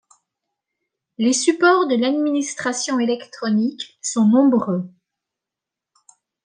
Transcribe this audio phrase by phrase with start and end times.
[1.19, 4.89] Les supports de l'administration électronique sont nombreux.